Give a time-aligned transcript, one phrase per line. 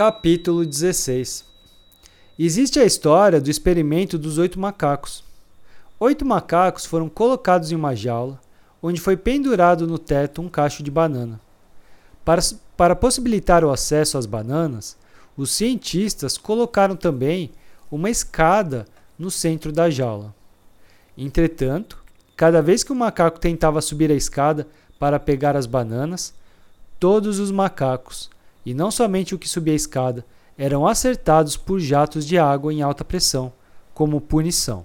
[0.00, 1.44] Capítulo 16
[2.38, 5.22] Existe a história do experimento dos oito macacos.
[5.98, 8.40] Oito macacos foram colocados em uma jaula,
[8.82, 11.38] onde foi pendurado no teto um cacho de banana.
[12.24, 12.40] Para,
[12.78, 14.96] para possibilitar o acesso às bananas,
[15.36, 17.50] os cientistas colocaram também
[17.90, 18.86] uma escada
[19.18, 20.34] no centro da jaula.
[21.14, 22.02] Entretanto,
[22.34, 24.66] cada vez que o macaco tentava subir a escada
[24.98, 26.32] para pegar as bananas,
[26.98, 28.30] todos os macacos
[28.64, 30.24] e não somente o que subia a escada,
[30.56, 33.52] eram acertados por jatos de água em alta pressão,
[33.94, 34.84] como punição.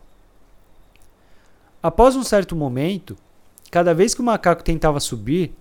[1.82, 3.18] Após um certo momento,
[3.70, 5.54] cada vez que o macaco tentava subir,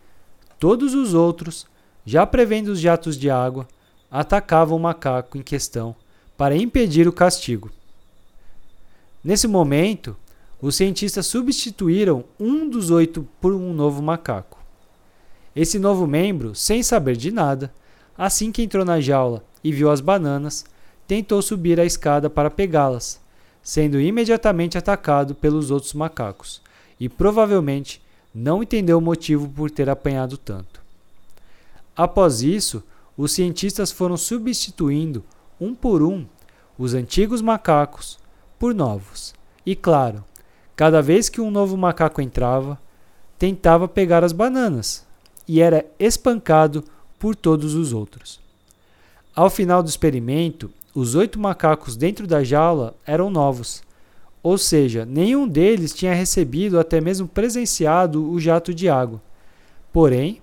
[0.58, 1.66] todos os outros,
[2.04, 3.66] já prevendo os jatos de água,
[4.10, 5.94] atacavam o macaco em questão
[6.36, 7.70] para impedir o castigo.
[9.22, 10.16] Nesse momento,
[10.60, 14.58] os cientistas substituíram um dos oito por um novo macaco.
[15.54, 17.72] Esse novo membro, sem saber de nada,
[18.16, 20.64] Assim que entrou na jaula e viu as bananas,
[21.06, 23.20] tentou subir a escada para pegá-las,
[23.62, 26.62] sendo imediatamente atacado pelos outros macacos,
[26.98, 28.00] e provavelmente
[28.34, 30.82] não entendeu o motivo por ter apanhado tanto.
[31.96, 32.82] Após isso,
[33.16, 35.24] os cientistas foram substituindo,
[35.60, 36.26] um por um,
[36.78, 38.18] os antigos macacos
[38.58, 39.34] por novos.
[39.64, 40.24] E claro,
[40.74, 42.78] cada vez que um novo macaco entrava,
[43.38, 45.06] tentava pegar as bananas
[45.46, 46.84] e era espancado
[47.24, 48.38] por todos os outros.
[49.34, 53.82] Ao final do experimento, os oito macacos dentro da jaula eram novos,
[54.42, 59.22] ou seja, nenhum deles tinha recebido ou até mesmo presenciado o jato de água.
[59.90, 60.42] Porém,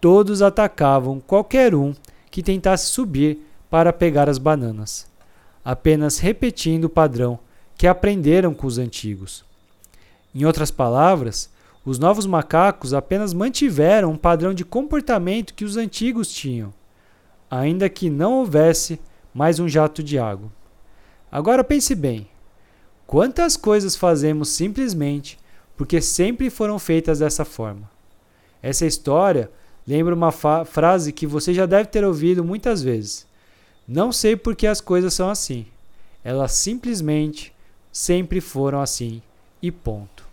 [0.00, 1.94] todos atacavam qualquer um
[2.28, 5.06] que tentasse subir para pegar as bananas,
[5.64, 7.38] apenas repetindo o padrão
[7.78, 9.44] que aprenderam com os antigos.
[10.34, 11.48] Em outras palavras,
[11.84, 16.72] os novos macacos apenas mantiveram um padrão de comportamento que os antigos tinham,
[17.50, 18.98] ainda que não houvesse
[19.34, 20.50] mais um jato de água.
[21.30, 22.28] Agora pense bem:
[23.06, 25.38] quantas coisas fazemos simplesmente
[25.76, 27.90] porque sempre foram feitas dessa forma?
[28.62, 29.50] Essa história
[29.86, 33.26] lembra uma frase que você já deve ter ouvido muitas vezes.
[33.86, 35.66] Não sei por que as coisas são assim.
[36.22, 37.52] Elas simplesmente
[37.92, 39.20] sempre foram assim
[39.60, 40.24] e ponto.